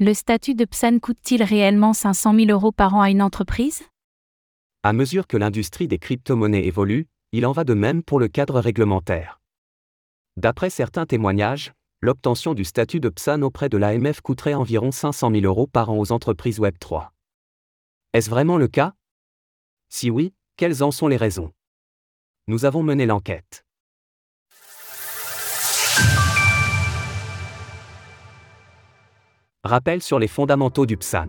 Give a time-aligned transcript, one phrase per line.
[0.00, 3.82] Le statut de PSAN coûte-t-il réellement 500 000 euros par an à une entreprise?
[4.84, 8.60] À mesure que l'industrie des crypto-monnaies évolue, il en va de même pour le cadre
[8.60, 9.40] réglementaire.
[10.36, 15.42] D'après certains témoignages, l'obtention du statut de PSAN auprès de l'AMF coûterait environ 500 000
[15.46, 17.08] euros par an aux entreprises Web3.
[18.12, 18.94] Est-ce vraiment le cas?
[19.88, 21.52] Si oui, quelles en sont les raisons?
[22.46, 23.64] Nous avons mené l'enquête.
[29.68, 31.26] Rappel sur les fondamentaux du PSAN.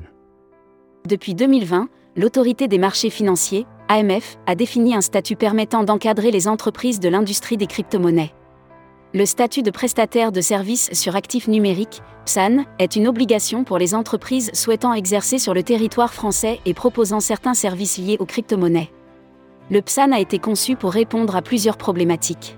[1.05, 7.02] Depuis 2020, l'autorité des marchés financiers, AMF, a défini un statut permettant d'encadrer les entreprises
[7.02, 8.34] de l'industrie des crypto-monnaies.
[9.13, 13.94] Le statut de prestataire de services sur actifs numériques, PSAN, est une obligation pour les
[13.94, 18.90] entreprises souhaitant exercer sur le territoire français et proposant certains services liés aux crypto-monnaies.
[19.70, 22.58] Le PSAN a été conçu pour répondre à plusieurs problématiques.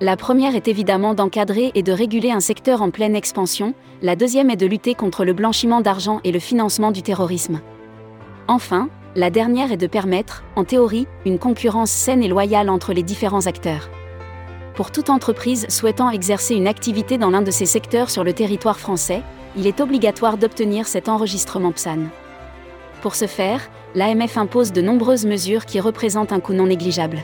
[0.00, 4.50] La première est évidemment d'encadrer et de réguler un secteur en pleine expansion, la deuxième
[4.50, 7.60] est de lutter contre le blanchiment d'argent et le financement du terrorisme.
[8.46, 13.02] Enfin, la dernière est de permettre, en théorie, une concurrence saine et loyale entre les
[13.02, 13.88] différents acteurs
[14.78, 18.78] pour toute entreprise souhaitant exercer une activité dans l'un de ces secteurs sur le territoire
[18.78, 19.24] français,
[19.56, 22.04] il est obligatoire d'obtenir cet enregistrement PSAN.
[23.02, 23.60] Pour ce faire,
[23.96, 27.18] l'AMF impose de nombreuses mesures qui représentent un coût non négligeable.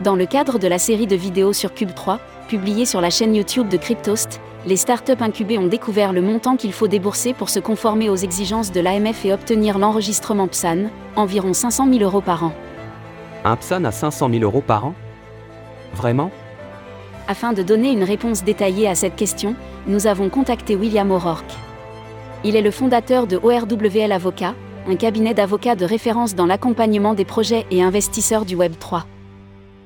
[0.00, 3.36] Dans le cadre de la série de vidéos sur Cube 3, publiée sur la chaîne
[3.36, 7.60] YouTube de Cryptost, les startups incubées ont découvert le montant qu'il faut débourser pour se
[7.60, 12.52] conformer aux exigences de l'AMF et obtenir l'enregistrement PSAN, environ 500 000 euros par an.
[13.44, 14.94] Un PSAN à 500 000 euros par an?
[15.94, 16.30] Vraiment?
[17.28, 19.54] Afin de donner une réponse détaillée à cette question,
[19.86, 21.52] nous avons contacté William O'Rourke.
[22.44, 24.54] Il est le fondateur de ORWL Avocat,
[24.88, 29.04] un cabinet d'avocats de référence dans l'accompagnement des projets et investisseurs du Web 3.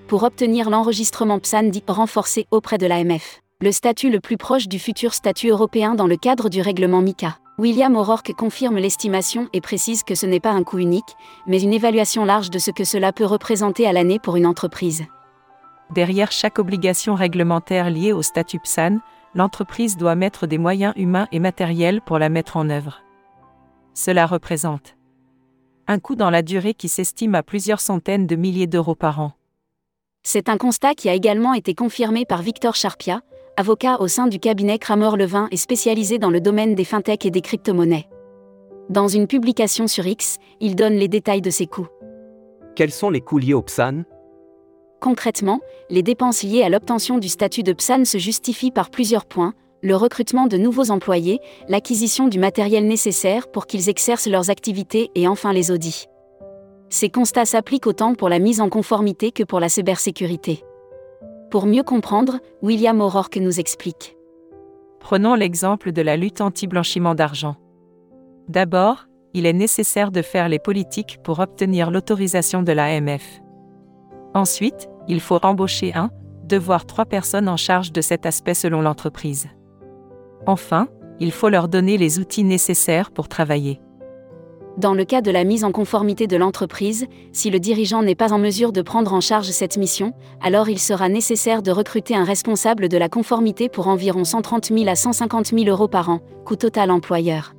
[0.09, 4.79] Pour obtenir l'enregistrement PSAN dit renforcé auprès de l'AMF, le statut le plus proche du
[4.79, 7.39] futur statut européen dans le cadre du règlement MICA.
[7.59, 11.17] William O'Rourke confirme l'estimation et précise que ce n'est pas un coût unique,
[11.49, 15.07] mais une évaluation large de ce que cela peut représenter à l'année pour une entreprise.
[15.93, 18.99] Derrière chaque obligation réglementaire liée au statut PSAN,
[19.35, 23.03] l'entreprise doit mettre des moyens humains et matériels pour la mettre en œuvre.
[23.93, 24.95] Cela représente
[25.89, 29.33] un coût dans la durée qui s'estime à plusieurs centaines de milliers d'euros par an.
[30.29, 33.21] C'est un constat qui a également été confirmé par Victor Charpia,
[33.57, 37.31] avocat au sein du cabinet Kramer Levin et spécialisé dans le domaine des fintechs et
[37.31, 38.09] des crypto-monnaies.
[38.91, 41.87] Dans une publication sur X, il donne les détails de ces coûts.
[42.75, 44.03] Quels sont les coûts liés au PSAN
[45.01, 45.61] Concrètement,
[45.91, 49.95] les dépenses liées à l'obtention du statut de PSAN se justifient par plusieurs points, le
[49.95, 51.39] recrutement de nouveaux employés,
[51.69, 56.09] l'acquisition du matériel nécessaire pour qu'ils exercent leurs activités et enfin les audits.
[56.89, 60.65] Ces constats s'appliquent autant pour la mise en conformité que pour la cybersécurité.
[61.51, 64.17] Pour mieux comprendre, William O'Rourke nous explique.
[65.01, 67.57] Prenons l'exemple de la lutte anti-blanchiment d'argent.
[68.49, 73.41] D'abord, il est nécessaire de faire les politiques pour obtenir l'autorisation de l'AMF.
[74.35, 76.11] Ensuite, il faut embaucher un,
[76.45, 79.49] deux voire trois personnes en charge de cet aspect selon l'entreprise.
[80.47, 83.81] Enfin, il faut leur donner les outils nécessaires pour travailler.
[84.79, 88.35] Dans le cas de la mise en conformité de l'entreprise, si le dirigeant n'est pas
[88.35, 92.25] en mesure de prendre en charge cette mission, alors il sera nécessaire de recruter un
[92.25, 96.57] responsable de la conformité pour environ 130 000 à 150 000 euros par an, coût
[96.57, 97.55] total employeur.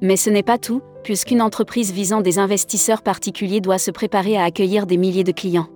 [0.00, 4.44] Mais ce n'est pas tout, puisqu'une entreprise visant des investisseurs particuliers doit se préparer à
[4.44, 5.68] accueillir des milliers de clients.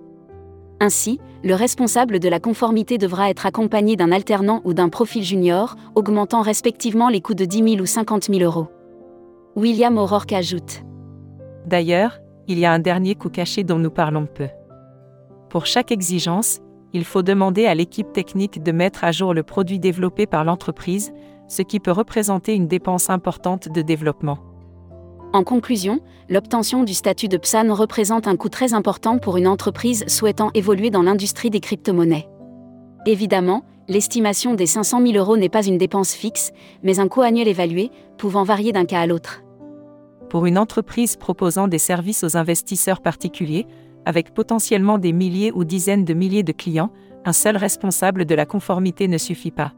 [0.79, 5.75] Ainsi, le responsable de la conformité devra être accompagné d'un alternant ou d'un profil junior,
[5.93, 8.67] augmentant respectivement les coûts de 10 000 ou 50 000 euros.
[9.55, 10.83] William O'Rourke ajoute.
[11.65, 14.49] D'ailleurs, il y a un dernier coût caché dont nous parlons peu.
[15.49, 16.59] Pour chaque exigence,
[16.91, 21.13] il faut demander à l'équipe technique de mettre à jour le produit développé par l'entreprise,
[21.47, 24.39] ce qui peut représenter une dépense importante de développement.
[25.31, 30.03] En conclusion, l'obtention du statut de PSAN représente un coût très important pour une entreprise
[30.07, 32.27] souhaitant évoluer dans l'industrie des crypto-monnaies.
[33.05, 36.51] Évidemment, l'estimation des 500 000 euros n'est pas une dépense fixe,
[36.83, 39.44] mais un coût annuel évalué, pouvant varier d'un cas à l'autre.
[40.29, 43.67] Pour une entreprise proposant des services aux investisseurs particuliers,
[44.05, 46.91] avec potentiellement des milliers ou dizaines de milliers de clients,
[47.25, 49.73] un seul responsable de la conformité ne suffit pas.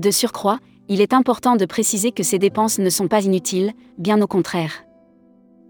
[0.00, 0.58] De surcroît,
[0.88, 4.84] il est important de préciser que ces dépenses ne sont pas inutiles, bien au contraire.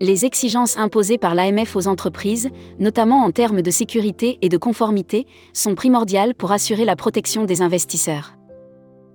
[0.01, 2.51] Les exigences imposées par l'AMF aux entreprises,
[2.81, 7.63] notamment en termes de sécurité et de conformité, sont primordiales pour assurer la protection des
[7.63, 8.35] investisseurs.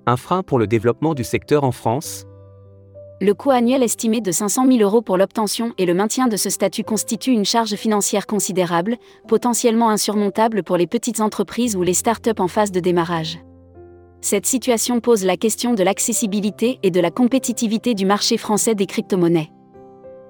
[0.07, 2.25] Un frein pour le développement du secteur en France
[3.21, 6.49] Le coût annuel estimé de 500 000 euros pour l'obtention et le maintien de ce
[6.49, 8.95] statut constitue une charge financière considérable,
[9.27, 13.39] potentiellement insurmontable pour les petites entreprises ou les start-up en phase de démarrage.
[14.21, 18.85] Cette situation pose la question de l'accessibilité et de la compétitivité du marché français des
[18.85, 19.51] crypto-monnaies.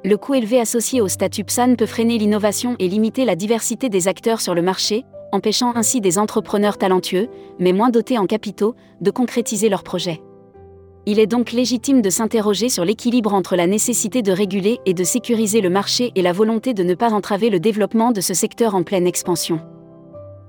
[0.04, 4.08] Le coût élevé associé au statut PSAN peut freiner l'innovation et limiter la diversité des
[4.08, 9.12] acteurs sur le marché, empêchant ainsi des entrepreneurs talentueux, mais moins dotés en capitaux, de
[9.12, 10.22] concrétiser leurs projets.
[11.12, 15.04] Il est donc légitime de s'interroger sur l'équilibre entre la nécessité de réguler et de
[15.04, 18.76] sécuriser le marché et la volonté de ne pas entraver le développement de ce secteur
[18.76, 19.60] en pleine expansion.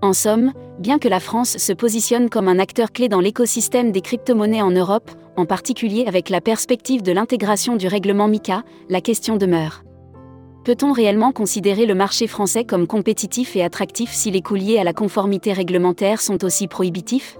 [0.02, 4.02] En somme, bien que la France se positionne comme un acteur clé dans l'écosystème des
[4.02, 9.38] crypto-monnaies en Europe, en particulier avec la perspective de l'intégration du règlement MICA, la question
[9.38, 9.82] demeure.
[10.66, 14.84] Peut-on réellement considérer le marché français comme compétitif et attractif si les coûts liés à
[14.84, 17.39] la conformité réglementaire sont aussi prohibitifs?